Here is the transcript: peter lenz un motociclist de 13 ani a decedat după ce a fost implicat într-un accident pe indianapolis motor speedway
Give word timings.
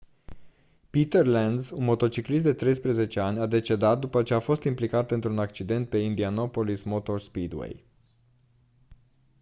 peter 0.95 1.25
lenz 1.33 1.67
un 1.79 1.83
motociclist 1.89 2.43
de 2.43 2.53
13 2.53 3.19
ani 3.19 3.39
a 3.39 3.45
decedat 3.45 3.99
după 3.99 4.23
ce 4.23 4.33
a 4.33 4.39
fost 4.39 4.63
implicat 4.63 5.11
într-un 5.11 5.39
accident 5.39 5.89
pe 5.89 5.97
indianapolis 5.97 6.83
motor 6.83 7.19
speedway 7.19 7.85